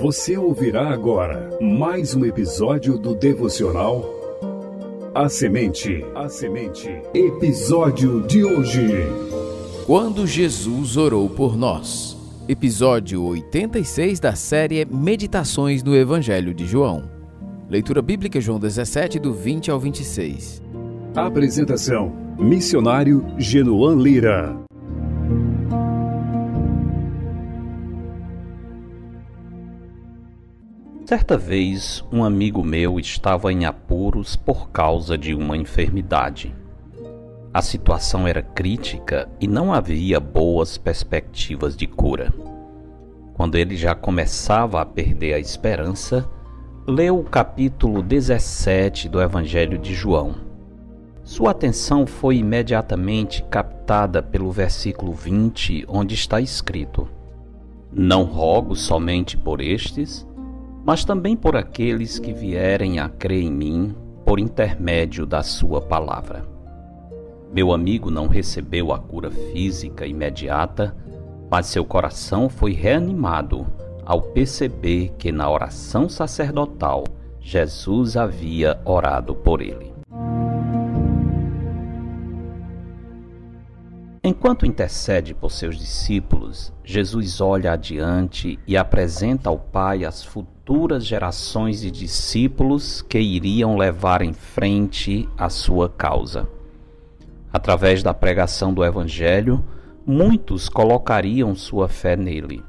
Você 0.00 0.38
ouvirá 0.38 0.90
agora 0.90 1.58
mais 1.60 2.14
um 2.14 2.24
episódio 2.24 2.96
do 2.96 3.16
devocional 3.16 4.04
A 5.12 5.28
Semente. 5.28 6.04
A 6.14 6.28
Semente. 6.28 6.88
Episódio 7.12 8.24
de 8.24 8.44
hoje. 8.44 8.86
Quando 9.86 10.24
Jesus 10.24 10.96
orou 10.96 11.28
por 11.28 11.56
nós. 11.56 12.16
Episódio 12.48 13.24
86 13.24 14.20
da 14.20 14.36
série 14.36 14.84
Meditações 14.84 15.82
no 15.82 15.96
Evangelho 15.96 16.54
de 16.54 16.64
João. 16.64 17.10
Leitura 17.68 18.00
bíblica 18.00 18.40
João 18.40 18.60
17 18.60 19.18
do 19.18 19.32
20 19.32 19.68
ao 19.68 19.80
26. 19.80 20.62
Apresentação: 21.16 22.12
Missionário 22.38 23.26
Genoan 23.36 23.96
Lira. 23.96 24.67
Certa 31.08 31.38
vez, 31.38 32.04
um 32.12 32.22
amigo 32.22 32.62
meu 32.62 33.00
estava 33.00 33.50
em 33.50 33.64
apuros 33.64 34.36
por 34.36 34.68
causa 34.68 35.16
de 35.16 35.34
uma 35.34 35.56
enfermidade. 35.56 36.54
A 37.50 37.62
situação 37.62 38.28
era 38.28 38.42
crítica 38.42 39.26
e 39.40 39.48
não 39.48 39.72
havia 39.72 40.20
boas 40.20 40.76
perspectivas 40.76 41.74
de 41.74 41.86
cura. 41.86 42.30
Quando 43.32 43.56
ele 43.56 43.74
já 43.74 43.94
começava 43.94 44.82
a 44.82 44.84
perder 44.84 45.32
a 45.32 45.38
esperança, 45.38 46.28
leu 46.86 47.18
o 47.18 47.24
capítulo 47.24 48.02
17 48.02 49.08
do 49.08 49.18
Evangelho 49.18 49.78
de 49.78 49.94
João. 49.94 50.34
Sua 51.24 51.52
atenção 51.52 52.06
foi 52.06 52.36
imediatamente 52.36 53.42
captada 53.44 54.22
pelo 54.22 54.52
versículo 54.52 55.14
20, 55.14 55.86
onde 55.88 56.14
está 56.14 56.38
escrito: 56.38 57.08
Não 57.90 58.24
rogo 58.24 58.76
somente 58.76 59.38
por 59.38 59.62
estes, 59.62 60.28
mas 60.84 61.04
também 61.04 61.36
por 61.36 61.56
aqueles 61.56 62.18
que 62.18 62.32
vierem 62.32 62.98
a 62.98 63.08
crer 63.08 63.42
em 63.42 63.50
mim 63.50 63.94
por 64.24 64.38
intermédio 64.38 65.24
da 65.24 65.42
Sua 65.42 65.80
palavra. 65.80 66.44
Meu 67.52 67.72
amigo 67.72 68.10
não 68.10 68.26
recebeu 68.26 68.92
a 68.92 68.98
cura 68.98 69.30
física 69.30 70.06
imediata, 70.06 70.94
mas 71.50 71.66
seu 71.66 71.84
coração 71.84 72.48
foi 72.48 72.72
reanimado 72.72 73.66
ao 74.04 74.20
perceber 74.20 75.12
que 75.18 75.32
na 75.32 75.50
oração 75.50 76.08
sacerdotal 76.08 77.04
Jesus 77.40 78.16
havia 78.16 78.80
orado 78.84 79.34
por 79.34 79.62
ele. 79.62 79.97
Enquanto 84.28 84.66
intercede 84.66 85.32
por 85.32 85.50
seus 85.50 85.78
discípulos, 85.78 86.70
Jesus 86.84 87.40
olha 87.40 87.72
adiante 87.72 88.58
e 88.66 88.76
apresenta 88.76 89.48
ao 89.48 89.58
Pai 89.58 90.04
as 90.04 90.22
futuras 90.22 91.06
gerações 91.06 91.80
de 91.80 91.90
discípulos 91.90 93.00
que 93.00 93.18
iriam 93.18 93.78
levar 93.78 94.20
em 94.20 94.34
frente 94.34 95.26
a 95.34 95.48
sua 95.48 95.88
causa. 95.88 96.46
Através 97.50 98.02
da 98.02 98.12
pregação 98.12 98.74
do 98.74 98.84
Evangelho, 98.84 99.64
muitos 100.04 100.68
colocariam 100.68 101.54
sua 101.54 101.88
fé 101.88 102.14
nele. 102.14 102.62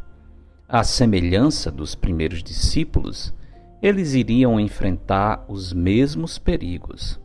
À 0.66 0.82
semelhança 0.82 1.70
dos 1.70 1.94
primeiros 1.94 2.42
discípulos, 2.42 3.34
eles 3.82 4.14
iriam 4.14 4.58
enfrentar 4.62 5.44
os 5.50 5.74
mesmos 5.74 6.40
perigos. 6.40 7.20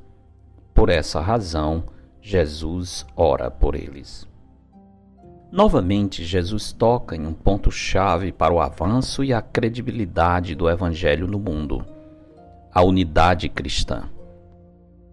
Por 0.74 0.88
essa 0.88 1.20
razão, 1.20 1.84
Jesus 2.26 3.04
ora 3.14 3.50
por 3.50 3.74
eles. 3.74 4.26
Novamente, 5.52 6.24
Jesus 6.24 6.72
toca 6.72 7.14
em 7.14 7.26
um 7.26 7.34
ponto-chave 7.34 8.32
para 8.32 8.54
o 8.54 8.60
avanço 8.60 9.22
e 9.22 9.30
a 9.30 9.42
credibilidade 9.42 10.54
do 10.54 10.66
Evangelho 10.66 11.26
no 11.26 11.38
mundo: 11.38 11.84
a 12.72 12.82
unidade 12.82 13.46
cristã. 13.50 14.04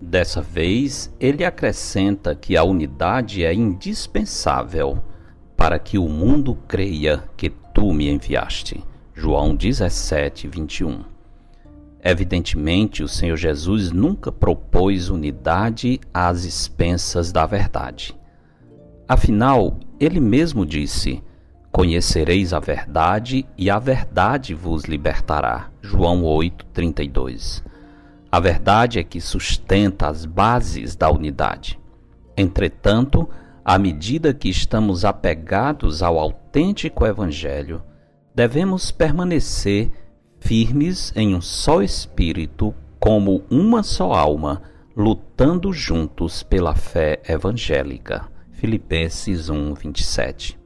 Dessa 0.02 0.42
vez, 0.42 1.14
ele 1.20 1.44
acrescenta 1.44 2.34
que 2.34 2.56
a 2.56 2.64
unidade 2.64 3.44
é 3.44 3.54
indispensável 3.54 5.04
para 5.58 5.78
que 5.78 5.98
o 5.98 6.08
mundo 6.08 6.58
creia 6.66 7.26
que 7.36 7.50
tu 7.50 7.92
me 7.92 8.10
enviaste. 8.10 8.82
João 9.14 9.54
17, 9.54 10.48
21. 10.48 11.11
Evidentemente, 12.04 13.04
o 13.04 13.08
Senhor 13.08 13.38
Jesus 13.38 13.92
nunca 13.92 14.32
propôs 14.32 15.10
unidade 15.10 16.00
às 16.14 16.46
expensas 16.46 17.32
da 17.32 17.46
verdade. 17.46 18.16
Afinal, 19.08 19.78
ele 20.00 20.20
mesmo 20.20 20.66
disse: 20.66 21.24
Conhecereis 21.72 22.54
a 22.54 22.60
verdade 22.60 23.46
e 23.58 23.70
a 23.70 23.78
verdade 23.78 24.54
vos 24.56 24.86
libertará. 24.86 25.70
João 25.82 26.24
8:32. 26.24 27.64
A 28.32 28.40
verdade 28.40 28.98
é 28.98 29.04
que 29.04 29.22
sustenta 29.22 30.08
as 30.08 30.26
bases 30.26 30.96
da 30.96 31.12
unidade. 31.12 31.80
Entretanto, 32.36 33.30
à 33.64 33.78
medida 33.78 34.34
que 34.34 34.50
estamos 34.50 35.06
apegados 35.06 36.02
ao 36.02 36.18
autêntico 36.18 37.06
evangelho, 37.06 37.84
devemos 38.34 38.90
permanecer 38.90 39.92
firmes 40.42 41.14
em 41.16 41.34
um 41.34 41.40
só 41.40 41.82
espírito, 41.82 42.74
como 43.00 43.44
uma 43.50 43.84
só 43.84 44.12
alma, 44.12 44.62
lutando 44.96 45.72
juntos 45.72 46.44
pela 46.44 46.76
fé 46.76 47.22
evangélica. 47.28 48.30
Filipenses 48.52 49.50
1, 49.50 49.74
27. 49.76 50.60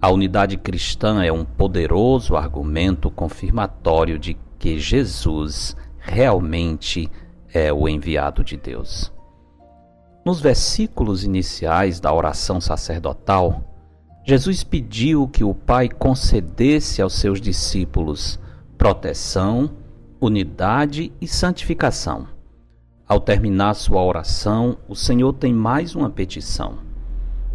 A 0.00 0.10
unidade 0.10 0.56
cristã 0.56 1.22
é 1.22 1.30
um 1.30 1.44
poderoso 1.44 2.36
argumento 2.36 3.10
confirmatório 3.10 4.18
de 4.18 4.36
que 4.58 4.78
Jesus 4.78 5.76
realmente 5.98 7.10
é 7.52 7.72
o 7.72 7.88
enviado 7.88 8.42
de 8.42 8.56
Deus. 8.56 9.12
Nos 10.24 10.40
versículos 10.40 11.24
iniciais 11.24 12.00
da 12.00 12.12
oração 12.12 12.60
sacerdotal, 12.60 13.62
Jesus 14.24 14.62
pediu 14.64 15.28
que 15.28 15.44
o 15.44 15.52
Pai 15.52 15.88
concedesse 15.88 17.02
aos 17.02 17.14
seus 17.14 17.40
discípulos 17.40 18.38
proteção, 18.82 19.70
unidade 20.20 21.12
e 21.20 21.28
santificação. 21.28 22.26
Ao 23.06 23.20
terminar 23.20 23.74
sua 23.74 24.02
oração, 24.02 24.76
o 24.88 24.96
Senhor 24.96 25.34
tem 25.34 25.54
mais 25.54 25.94
uma 25.94 26.10
petição: 26.10 26.78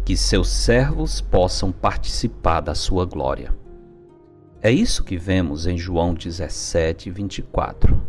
que 0.06 0.16
seus 0.16 0.48
servos 0.48 1.20
possam 1.20 1.70
participar 1.70 2.62
da 2.62 2.74
sua 2.74 3.04
glória. 3.04 3.54
É 4.62 4.72
isso 4.72 5.04
que 5.04 5.18
vemos 5.18 5.66
em 5.66 5.76
João 5.76 6.14
17, 6.14 7.10
24. 7.10 8.00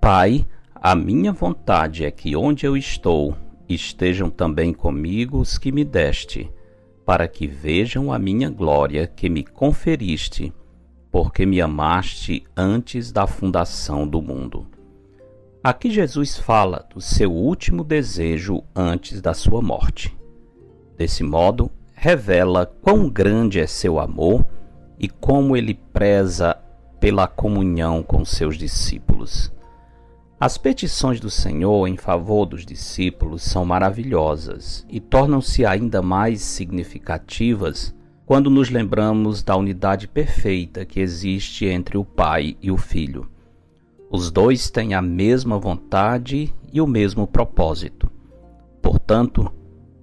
Pai, 0.00 0.46
a 0.76 0.94
minha 0.94 1.32
vontade 1.32 2.04
é 2.04 2.10
que 2.12 2.36
onde 2.36 2.64
eu 2.64 2.76
estou 2.76 3.36
estejam 3.68 4.30
também 4.30 4.72
comigo 4.72 5.40
os 5.40 5.58
que 5.58 5.72
me 5.72 5.84
deste, 5.84 6.48
para 7.04 7.26
que 7.26 7.48
vejam 7.48 8.12
a 8.12 8.18
minha 8.20 8.48
glória 8.48 9.08
que 9.08 9.28
me 9.28 9.42
conferiste 9.42 10.52
porque 11.12 11.44
me 11.44 11.60
amaste 11.60 12.42
antes 12.56 13.12
da 13.12 13.26
fundação 13.26 14.08
do 14.08 14.22
mundo. 14.22 14.66
Aqui 15.62 15.90
Jesus 15.90 16.38
fala 16.38 16.86
do 16.92 17.02
seu 17.02 17.30
último 17.30 17.84
desejo 17.84 18.64
antes 18.74 19.20
da 19.20 19.34
sua 19.34 19.60
morte. 19.60 20.16
Desse 20.96 21.22
modo, 21.22 21.70
revela 21.92 22.64
quão 22.64 23.10
grande 23.10 23.60
é 23.60 23.66
seu 23.66 24.00
amor 24.00 24.44
e 24.98 25.06
como 25.06 25.54
ele 25.54 25.74
preza 25.74 26.56
pela 26.98 27.28
comunhão 27.28 28.02
com 28.02 28.24
seus 28.24 28.56
discípulos. 28.56 29.52
As 30.40 30.56
petições 30.56 31.20
do 31.20 31.30
Senhor 31.30 31.86
em 31.86 31.96
favor 31.96 32.46
dos 32.46 32.64
discípulos 32.64 33.42
são 33.42 33.66
maravilhosas 33.66 34.84
e 34.88 34.98
tornam-se 34.98 35.66
ainda 35.66 36.00
mais 36.00 36.40
significativas 36.40 37.94
quando 38.24 38.48
nos 38.48 38.70
lembramos 38.70 39.42
da 39.42 39.56
unidade 39.56 40.06
perfeita 40.06 40.84
que 40.84 41.00
existe 41.00 41.66
entre 41.66 41.98
o 41.98 42.04
Pai 42.04 42.56
e 42.62 42.70
o 42.70 42.76
Filho. 42.76 43.28
Os 44.10 44.30
dois 44.30 44.70
têm 44.70 44.94
a 44.94 45.02
mesma 45.02 45.58
vontade 45.58 46.54
e 46.72 46.80
o 46.80 46.86
mesmo 46.86 47.26
propósito. 47.26 48.10
Portanto, 48.80 49.50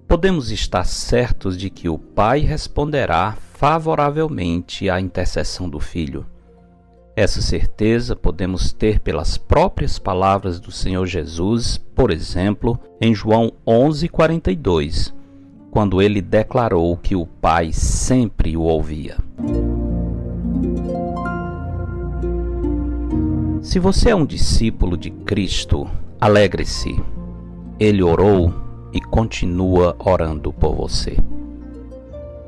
podemos 0.06 0.50
estar 0.50 0.84
certos 0.84 1.56
de 1.56 1.70
que 1.70 1.88
o 1.88 1.96
Pai 1.96 2.40
responderá 2.40 3.36
favoravelmente 3.54 4.90
à 4.90 5.00
intercessão 5.00 5.68
do 5.68 5.80
Filho. 5.80 6.26
Essa 7.16 7.40
certeza 7.40 8.16
podemos 8.16 8.72
ter 8.72 9.00
pelas 9.00 9.36
próprias 9.36 9.98
palavras 9.98 10.60
do 10.60 10.70
Senhor 10.70 11.06
Jesus, 11.06 11.78
por 11.94 12.10
exemplo, 12.10 12.78
em 13.00 13.14
João 13.14 13.52
11:42 13.66 15.19
quando 15.70 16.02
ele 16.02 16.20
declarou 16.20 16.96
que 16.96 17.14
o 17.14 17.26
Pai 17.26 17.72
sempre 17.72 18.56
o 18.56 18.62
ouvia. 18.62 19.16
Se 23.62 23.78
você 23.78 24.10
é 24.10 24.14
um 24.14 24.26
discípulo 24.26 24.96
de 24.96 25.10
Cristo, 25.10 25.88
alegre-se. 26.20 27.00
Ele 27.78 28.02
orou 28.02 28.52
e 28.92 29.00
continua 29.00 29.94
orando 29.98 30.52
por 30.52 30.74
você. 30.74 31.16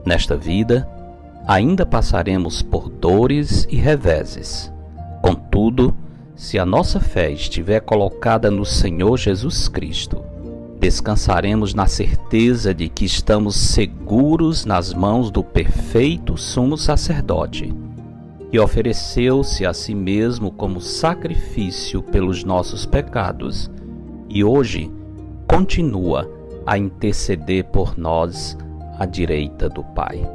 Nesta 0.04 0.36
vida, 0.36 0.88
ainda 1.46 1.86
passaremos 1.86 2.60
por 2.60 2.88
dores 2.88 3.66
e 3.70 3.76
reveses. 3.76 4.72
Contudo, 5.22 5.94
se 6.34 6.58
a 6.58 6.66
nossa 6.66 6.98
fé 6.98 7.30
estiver 7.30 7.80
colocada 7.80 8.50
no 8.50 8.64
Senhor 8.64 9.16
Jesus 9.16 9.68
Cristo, 9.68 10.24
descansaremos 10.82 11.74
na 11.74 11.86
certeza 11.86 12.74
de 12.74 12.88
que 12.88 13.04
estamos 13.04 13.54
seguros 13.54 14.64
nas 14.64 14.92
mãos 14.92 15.30
do 15.30 15.44
perfeito 15.44 16.36
sumo 16.36 16.76
sacerdote, 16.76 17.72
que 18.50 18.58
ofereceu-se 18.58 19.64
a 19.64 19.72
si 19.72 19.94
mesmo 19.94 20.50
como 20.50 20.80
sacrifício 20.80 22.02
pelos 22.02 22.42
nossos 22.42 22.84
pecados 22.84 23.70
e 24.28 24.42
hoje 24.42 24.90
continua 25.48 26.28
a 26.66 26.76
interceder 26.76 27.66
por 27.66 27.96
nós 27.96 28.58
à 28.98 29.06
direita 29.06 29.68
do 29.68 29.84
Pai. 29.84 30.28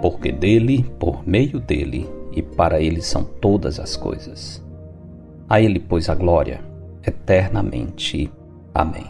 Porque 0.00 0.30
dele, 0.30 0.88
por 1.00 1.26
meio 1.26 1.58
dele 1.58 2.08
e 2.30 2.40
para 2.40 2.80
ele 2.80 3.02
são 3.02 3.24
todas 3.24 3.80
as 3.80 3.96
coisas. 3.96 4.64
A 5.48 5.60
ele, 5.60 5.80
pois, 5.80 6.08
a 6.08 6.14
glória 6.14 6.60
eternamente. 7.04 8.30
Amém. 8.78 9.04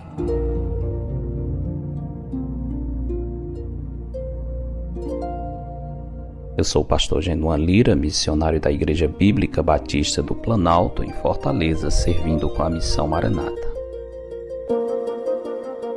Eu 6.56 6.65
sou 6.65 6.81
o 6.81 6.85
pastor 6.85 7.20
Genuan 7.20 7.59
Lira, 7.59 7.94
missionário 7.94 8.59
da 8.59 8.73
Igreja 8.73 9.06
Bíblica 9.06 9.62
Batista 9.62 10.23
do 10.23 10.35
Planalto, 10.35 11.05
em 11.05 11.12
Fortaleza, 11.12 11.91
servindo 11.91 12.49
com 12.49 12.62
a 12.62 12.70
missão 12.70 13.06
Maranata. 13.06 13.69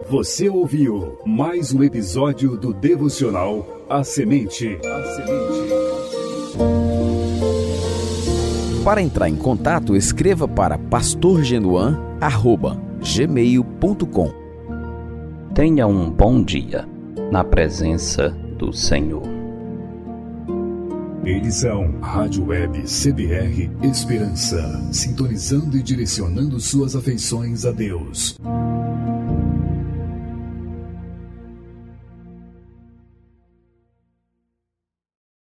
Você 0.10 0.50
ouviu 0.50 1.18
mais 1.26 1.74
um 1.74 1.82
episódio 1.82 2.58
do 2.58 2.74
devocional 2.74 3.86
A 3.90 4.04
Semente. 4.04 4.78
A 4.86 5.04
Semente. 5.16 5.72
Para 8.84 9.02
entrar 9.02 9.30
em 9.30 9.38
contato, 9.38 9.96
escreva 9.96 10.46
para 10.46 10.78
pastorgenuan@gmail.com. 13.02 14.32
Tenha 15.54 15.86
um 15.88 16.10
bom 16.10 16.42
dia 16.44 16.88
na 17.32 17.44
presença 17.44 18.30
do 18.58 18.72
Senhor. 18.72 19.24
Edição 21.24 22.00
Rádio 22.02 22.48
Web 22.48 22.82
CBR 22.84 23.70
Esperança, 23.84 24.90
sintonizando 24.92 25.78
e 25.78 25.84
direcionando 25.84 26.60
suas 26.60 26.96
afeições 26.96 27.66
a 27.66 27.72
Deus. 27.72 28.40